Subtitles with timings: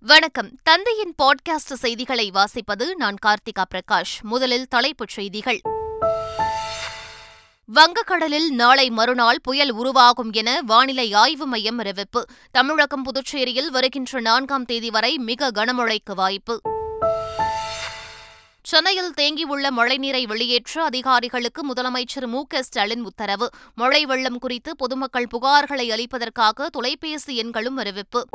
[0.00, 0.50] வணக்கம்.
[0.62, 4.20] தந்தையின் பாட்காஸ்ட் செய்திகளை வாசிப்பது நான் கார்த்திகா பிரகாஷ்.
[4.20, 5.60] முதலில் தலைப்புச் செய்திகள்.
[7.74, 12.24] வங்கக்கடலில் நாளை மறுநாள் புயல் உருவாகும் என வானிலை ஆய்வு மையம் அறிவிப்பு.
[12.50, 16.60] தமிழகம் புதுச்சேரியில் வருகின்ற நான்காம் தேதி வரை மிக கனமழைக்கு வாய்ப்பு.
[18.62, 23.50] சென்னையில் தேங்கியுள்ள மழைநீரை வெளியேற்ற அதிகாரிகளுக்கு முதலமைச்சர் மு க ஸ்டாலின் உத்தரவு.
[23.74, 28.28] மழை வெள்ளம் குறித்து பொதுமக்கள் புகார்களை அளிப்பதற்காக தொலைபேசி எண்களும் அறிவிப்பு.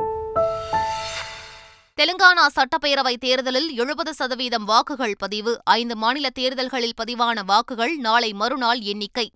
[2.00, 5.60] தெலுங்கானா சட்டப்பேரவை தேர்தலில் எழுபது சதவீதம் வாக்குகள் பதிவு.
[5.64, 9.30] ஐந்து மாநில தேர்தல்களில் பதிவான வாக்குகள் நாளை மறுநாள் எண்ணிக்கை.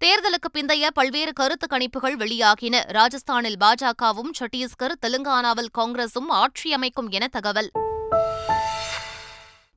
[0.00, 2.82] தேர்தலுக்கு பிந்தைய பல்வேறு கருத்து கணிப்புகள் வெளியாகின.
[2.88, 7.70] ராஜஸ்தானில் பாஜகவும் சத்தீஸ்கர் தெலுங்கானாவில் காங்கிரசும் ஆட்சி அமைக்கும் என தகவல்.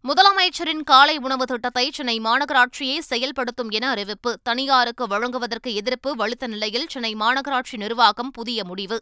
[0.03, 4.39] முதலமைச்சரின் காலை உணவு திட்டத்தை சென்னை மாநகராட்சியே செயல்படுத்தும் என அறிவிப்பு.
[4.43, 8.99] தனியாருக்கு வழங்குவதற்கு எதிர்ப்பு வலுத்த நிலையில் சென்னை மாநகராட்சி நிர்வாகம் புதிய முடிவு.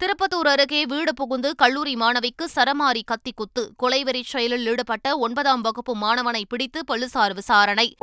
[0.00, 6.42] திருப்பத்தூர் அருகே வீடு புகுந்து கல்லூரி மாணவிக்கு சரமாரி கத்தி குத்து கொலைவெறி செயலில் ஈடுபட்ட ஒன்பதாம் வகுப்பு மாணவனை
[6.48, 7.96] பிடித்து போலீசார் விசாரணை.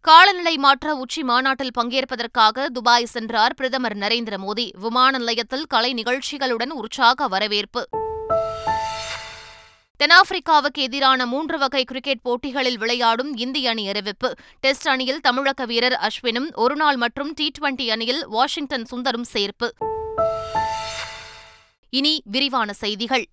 [0.00, 4.70] காலநிலை மாற்ற உச்சி மாநாட்டில் பங்கேற்பதற்காக துபாய் சென்றார் பிரதமர் நரேந்திர மோடி.
[4.80, 7.88] விமான நிலையத்தில் கலை நிகழ்ச்சிகளுடன் உற்சாக வரவேற்பு.
[10.00, 14.34] தென்னாப்பிரிக்காவுக்கு எதிரான மூன்று வகை கிரிக்கெட் போட்டிகளில் விளையாடும் இந்திய அணி அறிவிப்பு.
[14.60, 19.68] டெஸ்ட் அணியில் தமிழக வீரர் அஸ்வினும் ஒருநாள் மற்றும் டி டுவெண்டி அணியில் வாஷிங்டன் சுந்தரும் சேர்ப்பு.
[21.98, 23.24] இனி விரிவான செய்திகள்.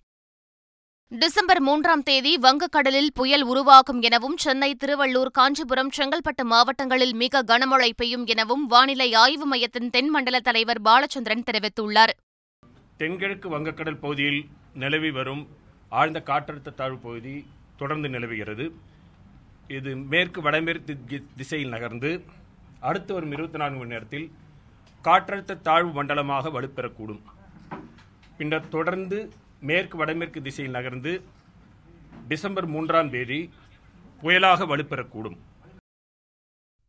[1.12, 8.24] டிசம்பர் மூன்றாம் தேதி வங்கக்கடலில் புயல் உருவாகும் எனவும் சென்னை திருவள்ளூர் காஞ்சிபுரம் செங்கல்பட்டு மாவட்டங்களில் மிக கனமழை பெய்யும்
[8.26, 12.12] எனவும் வானிலை ஆய்வு மையத்தின் தென்மண்டல தலைவர் பாலச்சந்திரன் தெரிவித்துள்ளார்.
[12.96, 14.40] தென்கிழக்கு வங்கக்கடல் பகுதியில்
[14.74, 15.42] நிலவி வரும்
[15.88, 17.36] ஆழ்ந்த காற்றழுத்த தாழ்வு பகுதி
[17.76, 18.66] தொடர்ந்து நிலவுகிறது.
[19.78, 20.94] இது மேற்கு வடமேற்கு
[21.36, 22.12] திசையில் நகர்ந்து
[22.80, 24.28] அடுத்து வரும் இருபத்தி நான்கு மணி நேரத்தில்
[25.04, 27.24] காற்றழுத்த தாழ்வு மண்டலமாக வலுப்பெறக்கூடும்.
[28.38, 29.18] பின்னர் தொடர்ந்து
[29.68, 31.12] மேற்கு வடமேற்கு திசையில் நகர்ந்து
[32.28, 33.40] டிசம்பர் மூன்றாம் தேதி
[34.22, 35.38] புயலாக வலுப்பெறக்கூடும்.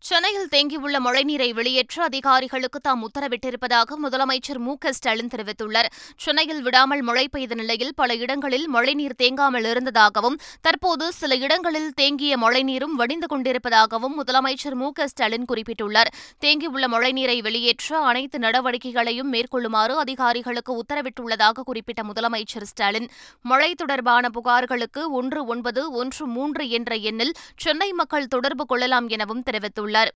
[0.07, 5.89] சென்னையில் தேங்கியுள்ள மழைநீரை வெளியேற்ற அதிகாரிகளுக்கு தாம் உத்தரவிட்டிருப்பதாக முதலமைச்சர் மு க ஸ்டாலின் தெரிவித்துள்ளார்.
[6.15, 12.95] சென்னையில் விடாமல் மழை பெய்த நிலையில் பல இடங்களில் மழைநீர் தேங்காமல் இருந்ததாகவும் தற்போது சில இடங்களில் தேங்கிய மழைநீரும்
[13.01, 16.11] வடிந்து கொண்டிருப்பதாகவும் முதலமைச்சர் மு க ஸ்டாலின் குறிப்பிட்டுள்ளார்.
[16.45, 23.09] தேங்கியுள்ள மழைநீரை வெளியேற்ற அனைத்து நடவடிக்கைகளையும் மேற்கொள்ளுமாறு அதிகாரிகளுக்கு உத்தரவிட்டுள்ளதாக குறிப்பிட்ட முதலமைச்சர் ஸ்டாலின்.
[23.41, 29.87] மழை தொடர்பான புகார்களுக்கு ஒன்று ஒன்பது ஒன்று மூன்று என்ற எண்ணில் சென்னை மக்கள் தொடர்பு கொள்ளலாம் எனவும் தெரிவித்துள்ளார்.
[29.89, 30.11] தெரிவித்துள்ளார்.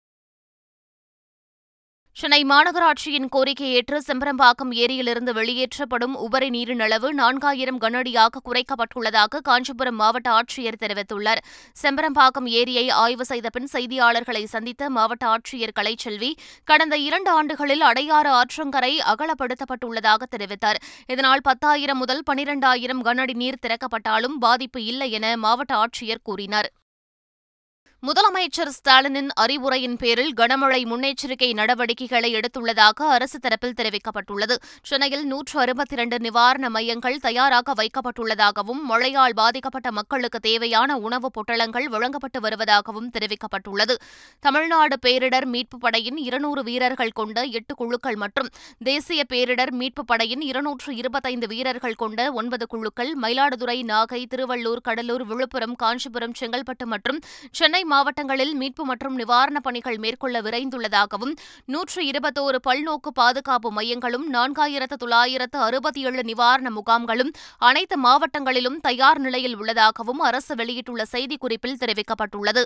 [2.18, 10.78] சென்னை மாநகராட்சியின் கோரிக்கையேற்று செம்பரம்பாக்கம் ஏரியிலிருந்து வெளியேற்றப்படும் உபரி நீரின் அளவு நான்காயிரம் கனஅடியாக குறைக்கப்பட்டுள்ளதாக காஞ்சிபுரம் மாவட்ட ஆட்சியர்
[10.84, 11.42] தெரிவித்துள்ளார்.
[11.84, 16.32] செம்பரம்பாக்கம் ஏரியை ஆய்வு செய்த பின் செய்தியாளர்களை சந்தித்த மாவட்ட ஆட்சியர் கலைச்செல்வி
[16.64, 20.82] கடந்த இரண்டு ஆண்டுகளில் அடையாறு ஆற்றங்கரை அகலப்படுத்தப்பட்டுள்ளதாக தெரிவித்தார்.
[21.08, 26.72] இதனால் பத்தாயிரம் முதல் பனிரெண்டாயிரம் கனஅடி நீர் திறக்கப்பட்டாலும் பாதிப்பு இல்லை என மாவட்ட ஆட்சியர் கூறினார்.
[28.04, 34.56] முதலமைச்சர் ஸ்டாலினின் அறிவுரையின் பேரில் கனமழை முன்னெச்சரிக்கை நடவடிக்கைகளை எடுத்துள்ளதாக அரசு தரப்பில் தெரிவிக்கப்பட்டுள்ளது.
[34.82, 42.40] சென்னையில் நூற்று அறுபத்தி இரண்டு நிவாரண மையங்கள் தயாராக வைக்கப்பட்டுள்ளதாகவும் மழையால் பாதிக்கப்பட்ட மக்களுக்கு தேவையான உணவுப் பொட்டலங்கள் வழங்கப்பட்டு
[42.40, 43.96] வருவதாகவும் தெரிவிக்கப்பட்டுள்ளது.
[44.40, 48.50] தமிழ்நாடு பேரிடர் மீட்புப் படையின் இருநூறு வீரர்கள் கொண்ட எட்டு குழுக்கள் மற்றும்
[48.84, 55.76] தேசிய பேரிடர் மீட்புப் படையின் இருநூற்று இருபத்தைந்து வீரர்கள் கொண்ட ஒன்பது குழுக்கள் மயிலாடுதுறை நாகை திருவள்ளூர் கடலூர் விழுப்புரம்
[55.76, 57.22] காஞ்சிபுரம் செங்கல்பட்டு மற்றும்
[57.52, 61.34] சென்னை மாவட்டங்களில் மீட்பு மற்றும் நிவாரணப் பணிகள் மேற்கொள்ள விரைந்துள்ளதாகவும்
[61.74, 67.34] நூற்று இருபத்தோரு பல்நோக்கு பாதுகாப்பு மையங்களும் நான்காயிரத்து தொள்ளாயிரத்து அறுபத்தி ஏழு நிவாரண முகாம்களும்
[67.70, 72.66] அனைத்து மாவட்டங்களிலும் தயார் நிலையில் உள்ளதாகவும் அரசு வெளியிட்டுள்ள செய்திக்குறிப்பில் தெரிவிக்கப்பட்டுள்ளது.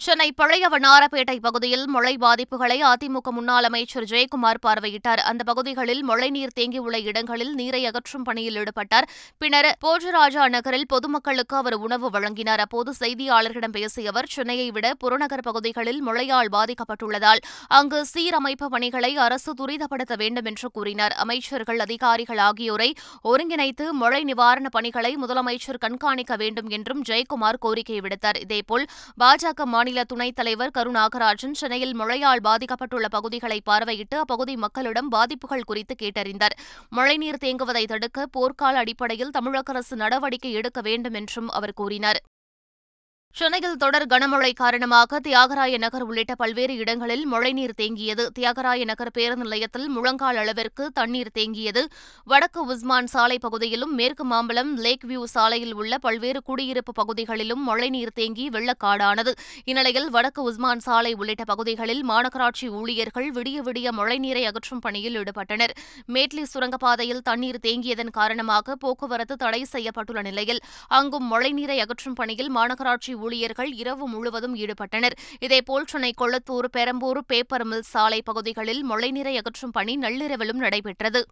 [0.00, 5.20] சென்னை பழைய வண்ணாரப்பேட்டை பகுதியில் மழை பாதிப்புகளை அதிமுக முன்னாள் அமைச்சர் ஜெயக்குமார் பார்வையிட்டார்.
[5.30, 9.06] அந்த பகுதிகளில் மழைநீர் தேங்கியுள்ள இடங்களில் நீரை அகற்றும் பணியில் ஈடுபட்டார்.
[9.38, 12.58] பின்னர் போஜராஜா நகரில் பொதுமக்களுக்கு அவர் உணவு வழங்கினார்.
[12.58, 20.16] அப்போது செய்தியாளர்களிடம் பேசிய அவர் சென்னையை விட புறநகர் பகுதிகளில் மழையால் பாதிக்கப்பட்டுள்ளதால் அங்கு சீரமைப்பு பணிகளை அரசு துரிதப்படுத்த
[20.16, 21.12] வேண்டும் என்று கூறினார்.
[21.12, 22.90] அமைச்சர்கள் அதிகாரிகள் ஆகியோரை
[23.24, 28.40] ஒருங்கிணைத்து மழை நிவாரணப் பணிகளை முதலமைச்சர் கண்காணிக்க வேண்டும் என்றும் ஜெயக்குமார் கோரிக்கை விடுத்தார்.
[28.40, 28.86] இதேபோல்
[29.20, 36.54] பாஜக மாநில துணைத் தலைவர் கருநாகராஜன் சென்னையில் மழையால் பாதிக்கப்பட்டுள்ள பகுதிகளை பார்வையிட்டு அப்பகுதி மக்களிடம் பாதிப்புகள் குறித்து கேட்டறிந்தார்.
[36.90, 42.20] மழைநீர் தேங்குவதை தடுக்க போர்க்கால அடிப்படையில் தமிழக அரசு நடவடிக்கை எடுக்க வேண்டும் என்றும் அவர் கூறினார்.
[43.34, 48.24] சென்னையில் தொடர் கனமழை காரணமாக தியாகராய நகர் உள்ளிட்ட பல்வேறு இடங்களில் மழைநீர் தேங்கியது.
[48.38, 51.82] தியாகராய நகர் பேருந்து நிலையத்தில் முழங்கால் அளவிற்கு தண்ணீர் தேங்கியது.
[52.26, 58.46] வடக்கு உஸ்மான் சாலை பகுதியிலும் மேற்கு மாம்பலம் லேக் வியூ சாலையில் உள்ள பல்வேறு குடியிருப்பு பகுதிகளிலும் மழைநீர் தேங்கி
[58.56, 59.32] வெள்ளக்காடானது.
[59.64, 65.74] இந்நிலையில் வடக்கு உஸ்மான் சாலை உள்ளிட்ட பகுதிகளில் மாநகராட்சி ஊழியர்கள் விடிய விடிய மழைநீரை அகற்றும் பணியில் ஈடுபட்டனர்.
[66.16, 70.62] மேட்லி சுரங்கப்பாதையில் தண்ணீர் தேங்கியதன் காரணமாக போக்குவரத்து தடை செய்யப்பட்டுள்ள நிலையில்
[71.00, 75.16] அங்கும் மழைநீரை அகற்றும் பணியில் மாநகராட்சி ஊழியர்கள் இரவு முழுவதும் ஈடுபட்டனர்.
[75.40, 81.22] இதேபோல் சென்னை கொளத்தூர் பெரம்பூர் பேப்பர் மில் சாலை பகுதிகளில் மழைநீரை அகற்றும் பணி நள்ளிரவிலும் நடைபெற்றது.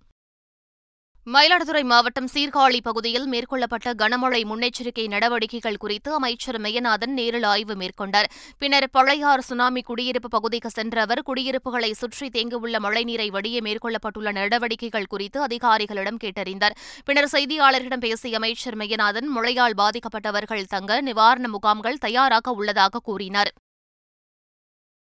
[1.27, 8.29] மயிலாடுதுறை மாவட்டம் சீர்காழி பகுதியில் மேற்கொள்ளப்பட்ட கனமழை முன்னெச்சரிக்கை நடவடிக்கைகள் குறித்து அமைச்சர் மெய்யநாதன் நேரில் ஆய்வு மேற்கொண்டார்.
[8.59, 15.41] பின்னர் பழையாறு சுனாமி குடியிருப்பு பகுதிக்கு சென்ற அவர் குடியிருப்புகளை சுற்றி தேங்கியுள்ள மழைநீரை வடிய மேற்கொள்ளப்பட்டுள்ள நடவடிக்கைகள் குறித்து
[15.47, 16.77] அதிகாரிகளிடம் கேட்டறிந்தார்.
[17.05, 23.53] பின்னர் செய்தியாளர்களிடம் பேசிய அமைச்சர் மெய்யநாதன் மழையால் பாதிக்கப்பட்டவர்கள் தங்க நிவாரண முகாம்கள் தயாராக உள்ளதாக கூறினார்.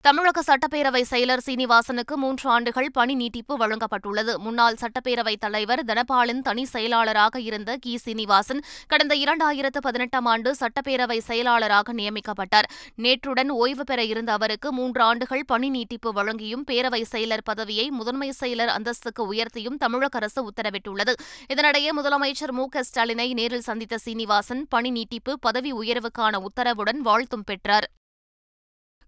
[0.01, 4.37] தமிழக சட்டப்பேரவை செயலர் சீனிவாசனுக்கு மூன்று ஆண்டுகள் பணி நீட்டிப்பு வழங்கப்பட்டுள்ளது.
[4.37, 7.97] முன்னாள் சட்டப்பேரவைத் தலைவர் தனபாலின் தனி செயலாளராக இருந்த கி.
[7.97, 12.69] சீனிவாசன் கடந்த இரண்டாயிரத்து பதினெட்டாம் ஆண்டு சட்டப்பேரவை செயலாளராக நியமிக்கப்பட்டார்.
[12.97, 18.73] நேற்றுடன் ஓய்வு பெற இருந்த அவருக்கு மூன்று ஆண்டுகள் பணி நீட்டிப்பு வழங்கியும் பேரவை செயலர் பதவியை முதன்மை செயலர்
[18.79, 21.13] அந்தஸ்துக்கு உயர்த்தியும் தமிழக அரசு உத்தரவிட்டுள்ளது.
[21.55, 22.69] இதனிடையே முதலமைச்சர் மு.
[22.69, 22.83] க.
[22.83, 27.89] ஸ்டாலினை நேரில் சந்தித்த சீனிவாசன் பணி நீட்டிப்பு பதவி உயர்வுக்கான உத்தரவுடன் வாழ்த்தும் பெற்றார்.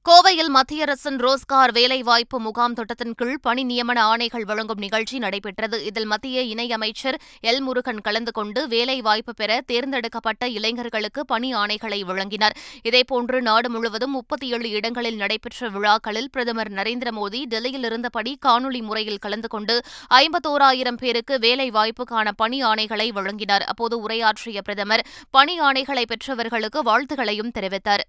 [0.09, 5.85] கோவையில் மத்திய அரசின் ரோஸ்கார் வேலைவாய்ப்பு முகாம் திட்டத்தின் கீழ் பணி நியமன ஆணைகள் வழங்கும் நிகழ்ச்சி நடைபெற்றது.
[5.85, 12.57] இதில் மத்திய இணையமைச்சர் எல் முருகன் கலந்து கொண்டு வேலைவாய்ப்பு பெற தேர்ந்தெடுக்கப்பட்ட இளைஞர்களுக்கு பணி ஆணைகளை வழங்கினார்.
[12.83, 19.19] இதேபோன்று நாடு முழுவதும் முப்பத்தி ஏழு இடங்களில் நடைபெற்ற விழாக்களில் பிரதமர் நரேந்திர மோடி டெல்லியில் இருந்தபடி காணொலி முறையில்
[19.19, 19.77] கலந்து கொண்டு
[20.15, 23.63] ஐம்பத்தோராயிரம் பேருக்கு வேலைவாய்ப்புக்கான பணி ஆணைகளை வழங்கினார்.
[23.63, 28.07] அப்போது உரையாற்றிய பிரதமர் பணி ஆணைகளை பெற்றவர்களுக்கு வாழ்த்துக்களையும் தெரிவித்தார்.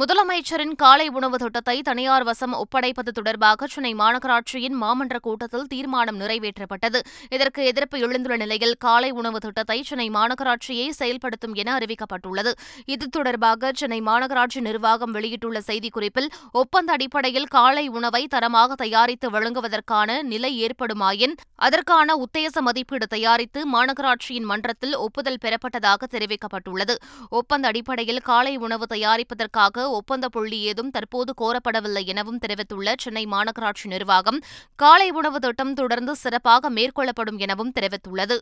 [0.00, 7.00] முதலமைச்சரின் காலை உணவு திட்டத்தை தனியார் வசம் ஒப்படைப்பது தொடர்பாக சென்னை மாநகராட்சியின் மாமன்ற கூட்டத்தில் தீர்மானம் நிறைவேற்றப்பட்டது.
[7.30, 12.52] இதற்கு எதிர்ப்பு எழுந்துள்ள நிலையில் காலை உணவு திட்டத்தை சென்னை மாநகராட்சியே செயல்படுத்தும் என அறிவிக்கப்பட்டுள்ளது.
[12.86, 20.52] இது தொடர்பாக சென்னை மாநகராட்சி நிர்வாகம் வெளியிட்டுள்ள செய்திக்குறிப்பில் ஒப்பந்த அடிப்படையில் காலை உணவை தரமாக தயாரித்து வழங்குவதற்கான நிலை
[20.68, 21.36] ஏற்படுமாயின்
[21.68, 26.96] அதற்கான உத்தேச மதிப்பீடு தயாரித்து மாநகராட்சியின் மன்றத்தில் ஒப்புதல் பெறப்பட்டதாக தெரிவிக்கப்பட்டுள்ளது.
[27.28, 34.42] ஒப்பந்த அடிப்படையில் காலை உணவு தயாரிப்பதற்காக ஒப்பந்த புள்ளி ஏதும் தற்போது கோரப்படவில்லை எனவும் தெரிவித்துள்ள சென்னை மாநகராட்சி நிர்வாகம்
[34.76, 38.38] காலை உணவு திட்டம் தொடர்ந்து சிறப்பாக மேற்கொள்ளப்படும் எனவும் தெரிவித்துள்ளது.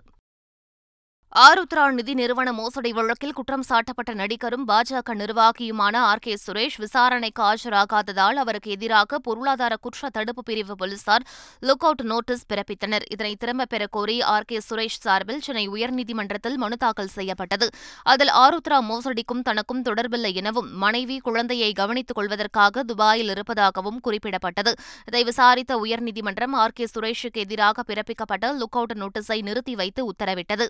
[1.39, 8.33] ஆருத்ரா நிதி நிறுவன மோசடி வழக்கில் குற்றம் சாட்டப்பட்ட நடிகரும் பாஜக நிர்வாகியுமான ஆர் கே சுரேஷ் விசாரணைக்கு ஆஜராகாததால்
[8.33, 11.23] அவருக்கு எதிராக பொருளாதார குற்ற தடுப்பு பிரிவு போலீசார்
[11.63, 13.03] லுக் அவுட் நோட்டீஸ் பிறப்பித்தனர்.
[13.11, 17.71] இதனை திரும்பப் பெறக் கோரி ஆர் கே சுரேஷ் சார்பில் சென்னை உயர்நீதிமன்றத்தில் மனு தாக்கல் செய்யப்பட்டது.
[18.03, 24.73] அதில் ஆருத்ரா மோசடிக்கும் தனக்கும் தொடர்பில்லை எனவும் மனைவி குழந்தையை கவனித்துக் கொள்வதற்காக துபாயில் இருப்பதாகவும் குறிப்பிடப்பட்டது.
[25.07, 30.67] இதை விசாரித்த உயர்நீதிமன்றம் ஆர் கே சுரேஷுக்கு எதிராக பிறப்பிக்கப்பட்ட லுக் அவுட் நோட்டீஸை நிறுத்தி வைத்து உத்தரவிட்டது.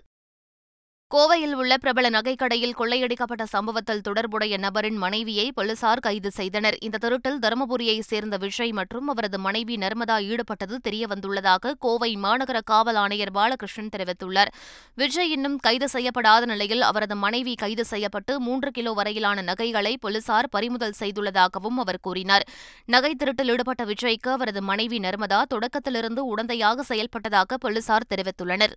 [1.13, 6.75] கோவையில் உள்ள பிரபல நகைக்கடையில் கொள்ளையடிக்கப்பட்ட சம்பவத்தில் தொடர்புடைய நபரின் மனைவியை போலீசார் கைது செய்தனர்.
[6.79, 13.31] இந்த திருட்டில் தருமபுரியைச் சேர்ந்த விஜய் மற்றும் அவரது மனைவி நர்மதா ஈடுபட்டது தெரியவந்துள்ளதாக கோவை மாநகர காவல் ஆணையர்
[13.31, 14.51] பாலகிருஷ்ணன் தெரிவித்துள்ளார்.
[15.01, 20.97] விஜய் இன்னும் கைது செய்யப்படாத நிலையில் அவரது மனைவி கைது செய்யப்பட்டு மூன்று கிலோ வரையிலான நகைகளை போலீசார் பறிமுதல்
[20.99, 22.45] செய்துள்ளதாகவும் அவர் கூறினார்.
[22.85, 28.75] நகை திருட்டில் ஈடுபட்ட விஜய்க்கு அவரது மனைவி நர்மதா தொடக்கத்திலிருந்து உடந்தையாக செயல்பட்டதாக போலீசார் தெரிவித்துள்ளனர்.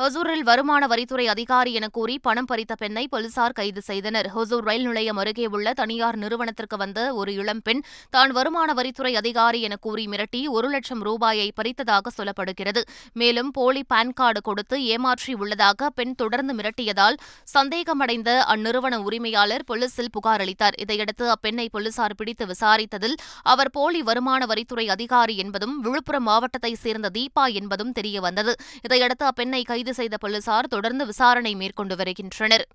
[0.00, 4.26] ஹொசூரில் வருமான வரித்துறை அதிகாரி என கூறி பணம் பறித்த பெண்ணை போலீசார் கைது செய்தனர்.
[4.34, 9.76] ஹொசூர் ரயில் நிலையம் அருகே உள்ள தனியார் நிறுவனத்திற்கு வந்த ஒரு இளம்பெண் தான் வருமான வரித்துறை அதிகாரி என
[9.76, 12.82] கூறி மிரட்டி ஒரு லட்சம் ரூபாயை பறித்ததாக சொல்லப்படுகிறது.
[13.12, 17.16] மேலும் போலி பான் கார்டு கொடுத்து ஏமாற்றி உள்ளதாக பெண் தொடர்ந்து மிரட்டியதால்
[17.54, 20.78] சந்தேகமடைந்த அந்நிறுவன உரிமையாளர் போலீசில் புகார் அளித்தார்.
[20.78, 23.16] இதையடுத்து அப்பெண்ணை போலீசார் பிடித்து விசாரித்ததில்
[23.54, 28.54] அவர் போலி வருமான வரித்துறை அதிகாரி என்பதும் விழுப்புரம் மாவட்டத்தைச் சேர்ந்த தீபா என்பதும் தெரியவந்தது.
[28.82, 32.66] இதையடுத்து அப்பெண்ணை கைது கைது செய்த போலீசார் தொடர்ந்து விசாரணை மேற்கொண்டு வருகின்றனர்.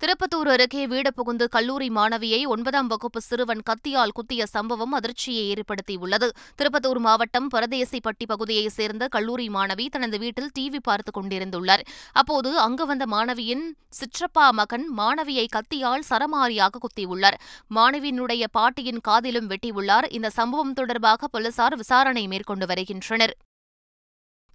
[0.00, 6.28] திருப்பத்தூர் அருகே வீடு புகுந்து கல்லூரி மாணவியை ஒன்பதாம் வகுப்பு சிறுவன் கத்தியால் குத்திய சம்பவம் அதிர்ச்சியை ஏற்படுத்தியுள்ளது.
[6.62, 11.80] திருப்பத்தூர் மாவட்டம் பரதேசிப்பட்டி பகுதியைச் சேர்ந்த கல்லூரி மாணவி தனது வீட்டில் டிவி பார்த்துக் கொண்டிருந்துள்ளார்.
[12.12, 17.38] அப்போது அங்கு வந்த மாணவியின் சிற்றப்பா மகன் மாணவியை கத்தியால் சரமாரியாக குத்தியுள்ளார்.
[17.74, 20.12] மாணவியினுடைய பாட்டியின் காதிலும் வெட்டியுள்ளார்.
[20.12, 23.36] இந்த சம்பவம் தொடர்பாக போலீசார் விசாரணை மேற்கொண்டு வருகின்றனர்.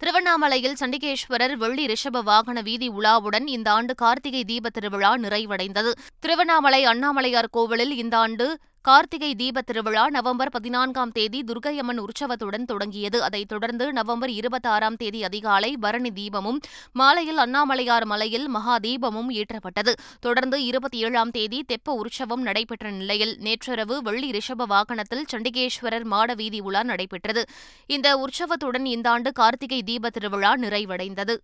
[0.00, 5.90] திருவண்ணாமலையில் சண்டிகேஸ்வரர் வெள்ளி ரிஷப வாகன வீதி உலாவுடன் இந்த ஆண்டு கார்த்திகை தீப திருவிழா நிறைவடைந்தது.
[6.20, 8.46] திருவண்ணாமலை அண்ணாமலையார் கோவிலில் இந்த ஆண்டு
[8.82, 13.22] கார்த்திகை தீப திருவிழா நவம்பர் பதினான்காம் தேதி துர்க்கையம்மன் உற்சவத்துடன் தொடங்கியது.
[13.22, 16.60] அதைத் தொடர்ந்து நவம்பர் இருபத்தாறாம் தேதி அதிகாலை பரணி தீபமும்
[16.92, 19.94] மாலையில் அண்ணாமலையார் மலையில் மகா தீபமும் ஏற்றப்பட்டது.
[20.20, 26.60] தொடர்ந்து இருபத்தி ஏழாம் தேதி தெப்ப உற்சவம் நடைபெற்ற நிலையில் நேற்றிரவு வெள்ளி ரிஷப வாகனத்தில் சண்டிகேஸ்வரர் மாட வீதி
[26.60, 27.44] உலா நடைபெற்றது.
[27.86, 31.36] இந்த உற்சவத்துடன் இந்த ஆண்டு கார்த்திகை தீப திருவிழா நிறைவடைந்தது.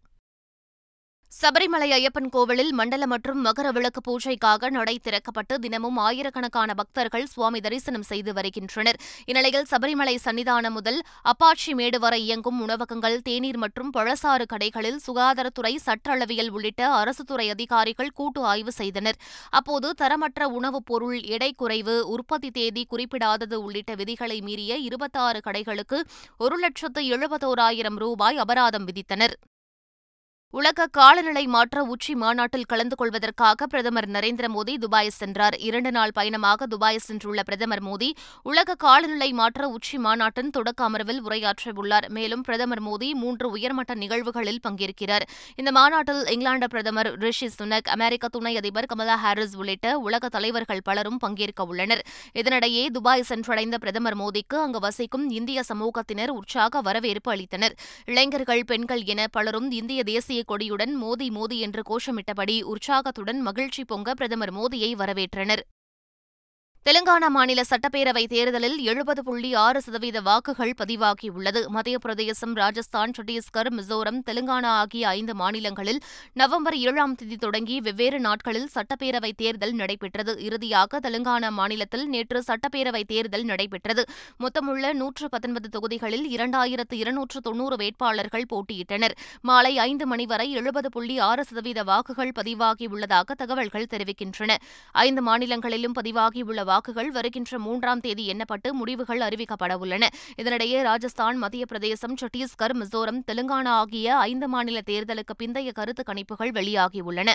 [1.43, 8.03] சபரிமலை ஐயப்பன் கோவிலில் மண்டல மற்றும் மகர விளக்கு பூஜைக்காக நடை திறக்கப்பட்டு தினமும் ஆயிரக்கணக்கான பக்தர்கள் சுவாமி தரிசனம்
[8.03, 8.97] செய்து வருகின்றனர்.
[9.25, 16.11] இந்நிலையில் சபரிமலை சன்னிதானம் முதல் அப்பாச்சி மேடு வரை இயங்கும் உணவகங்கள் தேநீர் மற்றும் பழசாறு கடைகளில் சுகாதாரத்துறை சட்ட
[16.11, 19.17] அளவியல் உள்ளிட்ட அரசுத்துறை அதிகாரிகள் கூட்டு ஆய்வு செய்தனர்.
[19.51, 26.01] அப்போது தரமற்ற உணவுப் பொருள் எடை குறைவு உற்பத்தி தேதி குறிப்பிடாதது உள்ளிட்ட விதிகளை மீறிய இருபத்தாறு கடைகளுக்கு
[26.39, 29.37] ஒரு லட்சத்து எழுபத்தோராயிரம் ரூபாய் அபராதம் விதித்தனர்.
[30.53, 35.57] உலக காலநிலை மாற்ற உச்சி மாநாட்டில் கலந்து கொள்வதற்காக பிரதமர் நரேந்திர மோடி துபாய் சென்றார்.
[35.59, 38.09] இரண்டு நாள் பயணமாக துபாய் சென்றுள்ள பிரதமர் மோடி
[38.43, 42.07] உலக காலநிலை மாற்ற உச்சி மாநாட்டின் தொடக்க அமர்வில் உரையாற்றவுள்ளார்.
[42.09, 45.27] மேலும் பிரதமர் மோடி மூன்று உயர்மட்ட நிகழ்வுகளில் பங்கேற்கிறார்.
[45.57, 51.19] இந்த மாநாட்டில் இங்கிலாந்து பிரதமர் ரிஷி சுனக் அமெரிக்க துணை அதிபர் கமலா ஹாரிஸ் உள்ளிட்ட உலக தலைவர்கள் பலரும்
[51.19, 52.05] பங்கேற்க உள்ளனர்.
[52.35, 57.77] இதனிடையே துபாய் சென்றடைந்த பிரதமர் மோடிக்கு அங்கு வசிக்கும் இந்திய சமூகத்தினர் உற்சாக வரவேற்பு அளித்தனர்.
[58.07, 64.55] இளைஞர்கள் பெண்கள் என பலரும் இந்திய தேசிய கொடியுடன் மோதி மோதி என்று கோஷமிட்டபடி உற்சாகத்துடன் மகிழ்ச்சி பொங்க பிரதமர்
[64.55, 65.63] மோடியை வரவேற்றனர்.
[66.87, 71.67] தெலுங்கானா மாநில சட்டப்பேரவை தேர்தலில் எழுபது புள்ளி ஆறு சதவீத வாக்குகள் பதிவாகியுள்ளது.
[71.67, 76.01] மத்திய பிரதேசம் ராஜஸ்தான் சத்தீஸ்கர் மிசோரம் தெலுங்கானா ஆகிய ஐந்து மாநிலங்களில்
[76.33, 80.43] நவம்பர் ஏழாம் தேதி தொடங்கி வெவ்வேறு நாட்களில் சட்டப்பேரவை தேர்தல் நடைபெற்றது.
[80.43, 84.05] இறுதியாக தெலுங்கானா மாநிலத்தில் நேற்று சட்டப்பேரவை தேர்தல் நடைபெற்றது.
[84.39, 89.17] மொத்தமுள்ள நூற்று பத்தொன்பது தொகுதிகளில் இரண்டாயிரத்து இருநூற்று தொன்னூறு வேட்பாளர்கள் போட்டியிட்டனர்.
[89.41, 94.55] மாலை ஐந்து மணி வரை எழுபது புள்ளி ஆறு சதவீத வாக்குகள் பதிவாகியுள்ளதாக தகவல்கள் தெரிவிக்கின்றன.
[94.93, 100.05] ஐந்து மாநிலங்களிலும் பதிவாகியுள்ள வாக்குகள் வருகின்ற மூன்றாம் தேதி எண்ணப்பட்டு முடிவுகள் அறிவிக்கப்பட உள்ளன.
[100.43, 107.31] இதனிடையே ராஜஸ்தான் மத்திய பிரதேசம் சத்தீஸ்கர் மிசோரம் தெலுங்கானா ஆகிய ஐந்து மாநில தேர்தலுக்கு பிந்தைய கருத்து கணிப்புகள் வெளியாகியுள்ளன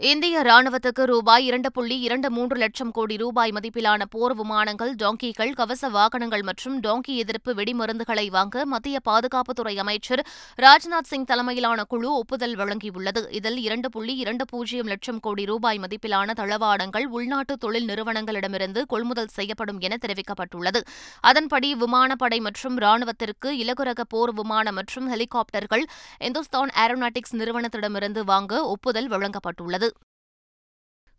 [0.00, 5.88] இந்திய ராணுவத்துக்கு ரூபாய் இரண்டு புள்ளி இரண்டு மூன்று லட்சம் கோடி ரூபாய் மதிப்பிலான போர் விமானங்கள் டாங்கிகள் கவச
[5.88, 10.22] வாகனங்கள் மற்றும் டாங்கி எதிர்ப்பு வெடிமருந்துகளை வாங்க மத்திய பாதுகாப்புத்துறை அமைச்சர்
[10.58, 13.22] ராஜ்நாத் சிங் தலைமையிலான குழு ஒப்புதல் வழங்கியுள்ளது.
[13.30, 19.80] இதில் இரண்டு புள்ளி இரண்டு பூஜ்ஜியம் லட்சம் கோடி ரூபாய் மதிப்பிலான தளவாடங்கள் உள்நாட்டு தொழில் நிறுவனங்களிடமிருந்து கொள்முதல் செய்யப்படும்
[19.80, 20.82] என தெரிவிக்கப்பட்டுள்ளது.
[21.20, 25.86] அதன்படி விமானப்படை மற்றும் ராணுவத்திற்கு இலகுரக போர் விமானம் மற்றும் ஹெலிகாப்டர்கள்
[26.18, 29.85] இந்துஸ்தான் ஏரோநாட்டிக்ஸ் நிறுவனத்திடமிருந்து வாங்க ஒப்புதல் வழங்கப்பட்டுள்ளது.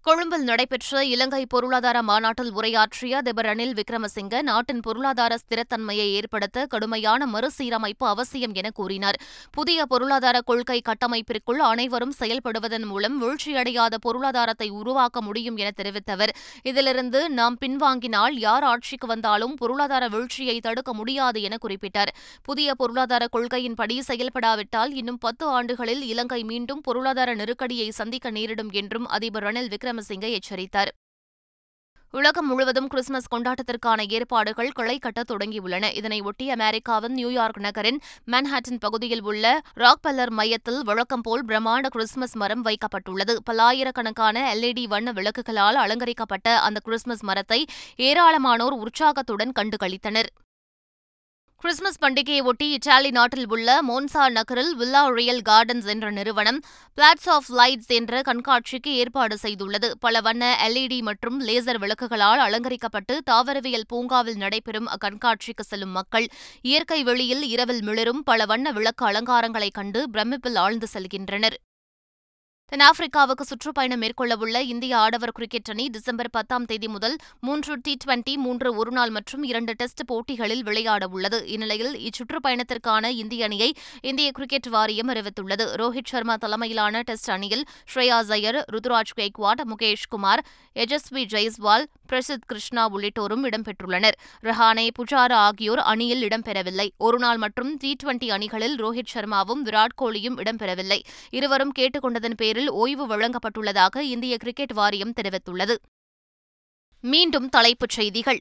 [0.05, 8.05] கொழும்பில் நடைபெற்ற இலங்கை பொருளாதார மாநாட்டில் உரையாற்றிய அதிபர் ரணில் விக்ரமசிங்க நாட்டின் பொருளாதார ஸ்திரத்தன்மையை ஏற்படுத்த கடுமையான மறுசீரமைப்பு
[8.07, 9.17] அவசியம் என கூறினார்.
[9.51, 17.21] புதிய பொருளாதார கொள்கை கட்டமைப்பிற்குள் அனைவரும் செயல்படுவதன் மூலம் வீழ்ச்சியடையாத பொருளாதாரத்தை உருவாக்க முடியும் என தெரிவித்த அவர் இதிலிருந்து
[17.29, 22.13] நாம் பின்வாங்கினால் யார் ஆட்சிக்கு வந்தாலும் பொருளாதார வீழ்ச்சியை தடுக்க முடியாது என குறிப்பிட்டார்.
[22.43, 29.47] புதிய பொருளாதார கொள்கையின்படி செயல்படாவிட்டால் இன்னும் பத்து ஆண்டுகளில் இலங்கை மீண்டும் பொருளாதார நெருக்கடியை சந்திக்க நேரிடும் என்றும் அதிபர்
[29.47, 30.91] ரணில் விக்ரம் விக்ரமசிங்கே எச்சரித்தார்
[32.13, 39.45] உலகம் முழுவதும் கிறிஸ்துமஸ் கொண்டாட்டத்திற்கான ஏற்பாடுகள் களை கட்டத் தொடங்கியுள்ளன இதனையொட்டி அமெரிக்காவின் நியூயார்க் நகரின் மன்ஹாட்டன் பகுதியில் உள்ள
[39.75, 47.25] ராக்பெல்லர் மையத்தில் வழக்கம் போல் பிரம்மாண்ட கிறிஸ்துமஸ் மரம் வைக்கப்பட்டுள்ளது பல்லாயிரக்கணக்கான எல்இடி வண்ண விளக்குகளால் அலங்கரிக்கப்பட்ட அந்த கிறிஸ்துமஸ்
[47.25, 47.61] மரத்தை
[48.01, 50.31] ஏராளமானோர் உற்சாகத்துடன் கண்டுகளித்தனர்
[51.61, 56.59] கிறிஸ்துமஸ் பண்டிகையையொட்டி இத்தாலி நாட்டில் உள்ள மோன்சா நகரில் வில்லா ரியல் கார்டன்ஸ் என்ற நிறுவனம்
[56.97, 59.91] பிளாட்ஸ் ஆஃப் லைட்ஸ் என்ற கண்காட்சிக்கு ஏற்பாடு செய்துள்ளது.
[59.99, 66.27] பல வண்ண எல்இடி மற்றும் லேசர் விளக்குகளால் அலங்கரிக்கப்பட்டு தாவரவியல் பூங்காவில் நடைபெறும் அக்கண்காட்சிக்கு செல்லும் மக்கள்
[66.61, 71.57] இயற்கை வெளியில் இரவில் மிளரும் பல வண்ண விளக்கு அலங்காரங்களைக் கண்டு பிரமிப்பில் ஆழ்ந்து செல்கின்றனர்.
[72.71, 78.75] தென்னாப்பிரிக்காவுக்கு சுற்றுப்பயணம் மேற்கொள்ளவுள்ள இந்திய ஆடவர் கிரிக்கெட் அணி டிசம்பர் பத்தாம் தேதி முதல் மூன்று டி டுவெண்டி மூன்று
[78.75, 85.67] ஒருநாள் மற்றும் இரண்டு டெஸ்ட் போட்டிகளில் விளையாட உள்ளது இந்நிலையில் இச்சுற்றுப்பயணத்திற்கான இந்திய அணியை இந்திய கிரிக்கெட் வாரியம் அறிவித்துள்ளது.
[85.81, 90.43] ரோஹித் சர்மா தலைமையிலான டெஸ்ட் அணியில் ஸ்ரேயா ஜயர் ருதுராஜ் கெய்க்வாட் முகேஷ் குமார்
[90.75, 94.11] யஜஸ்வி ஜெய்ஸ்வால் பிரசித் கிருஷ்ணா உள்ளிட்டோரும் இடம்பெற்றுள்ளனர்.
[94.43, 96.89] ரஹானே புஜாரா ஆகியோர் அணியில் இடம்பெறவில்லை.
[96.97, 100.99] ஒருநாள் மற்றும் டி டுவெண்டி அணிகளில் ரோஹித் சர்மாவும் விராட் கோலியும் இடம்பெறவில்லை.
[101.29, 105.75] இருவரும் கேட்டுக்கொண்டதன் பேரில் ஓய்வு வழங்கப்பட்டுள்ளதாக இந்திய கிரிக்கெட் வாரியம் தெரிவித்துள்ளது.
[107.01, 108.39] மீண்டும் தலைப்புச் செய்திகள்.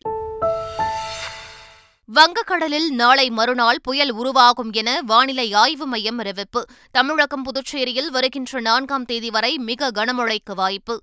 [2.15, 6.65] வங்கக்கடலில் நாளை மறுநாள் புயல் உருவாகும் என வானிலை ஆய்வு மையம் அறிவிப்பு.
[6.91, 11.01] தமிழகம் புதுச்சேரியில் வருகின்ற நான்காம் தேதி வரை மிக கனமழைக்கு வாய்ப்பு.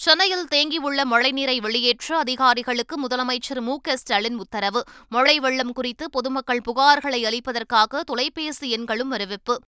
[0.00, 4.84] சென்னையில் தேங்கியுள்ள மழைநீரை வெளியேற்ற அதிகாரிகளுக்கு முதலமைச்சர் மு க ஸ்டாலின் உத்தரவு.
[5.08, 9.60] மழை வெள்ளம் குறித்து பொதுமக்கள் புகார்களை அளிப்பதற்காக தொலைபேசி எண்களும் அறிவிப்பு.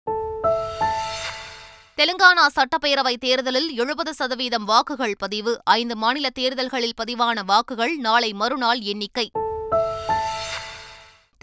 [1.97, 5.61] தெலுங்கானா சட்டப்பேரவை தேர்தலில் எழுபது சதவீதம் வாக்குகள் பதிவு.
[5.65, 9.31] ஐந்து மாநில தேர்தல்களில் பதிவான வாக்குகள் நாளை மறுநாள் எண்ணிக்கை.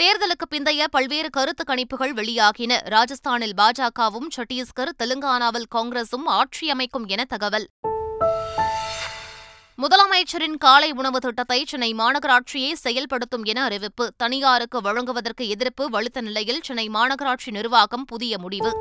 [0.02, 2.82] தேர்தலுக்கு பிந்தைய பல்வேறு கருத்து கணிப்புகள் வெளியாகின.
[2.86, 7.70] ராஜஸ்தானில் பாஜகவும் சத்தீஸ்கர் தெலுங்கானாவில் காங்கிரசும் ஆட்சி அமைக்கும் என தகவல்.
[9.82, 14.12] முதலமைச்சரின் காலை உணவு திட்டத்தை சென்னை மாநகராட்சியே செயல்படுத்தும் என அறிவிப்பு.
[14.18, 18.72] தனியாருக்கு வழங்குவதற்கு எதிர்ப்பு வலுத்த நிலையில் சென்னை மாநகராட்சி நிர்வாகம் புதிய முடிவு.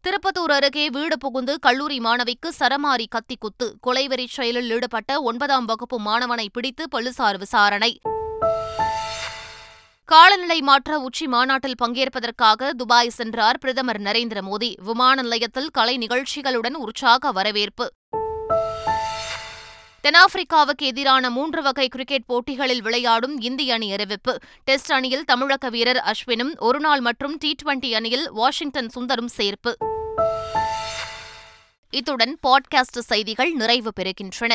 [0.00, 3.76] திருப்பத்தூர் அருகே வீடு புகுந்து கல்லூரி மாணவிக்கு சரமாரி கத்தி குத்து.
[3.86, 8.00] கொலைவெறி செயலில் ஈடுபட்ட ஒன்பதாம் வகுப்பு மாணவனை பிடித்து போலீசார் விசாரணை.
[10.04, 14.74] காலநிலை மாற்ற உச்சி மாநாட்டில் பங்கேற்பதற்காக துபாய் சென்றார் பிரதமர் நரேந்திர மோடி.
[14.84, 17.92] விமான நிலையத்தில் கலை நிகழ்ச்சிகளுடன் உற்சாக வரவேற்பு.
[20.08, 24.38] தென்னாப்பிரிக்காவுக்கு எதிரான மூன்று வகை கிரிக்கெட் போட்டிகளில் விளையாடும் இந்திய அணி அறிவிப்பு.
[24.64, 29.74] டெஸ்ட் அணியில் தமிழக வீரர் அஸ்வினும் ஒருநாள் மற்றும் டி டுவெண்டி அணியில் வாஷிங்டன் சுந்தரும் சேர்ப்பு.
[31.90, 34.50] இத்துடன் பாட்காஸ்ட் செய்திகள் நிறைவு பெறுகின்றன.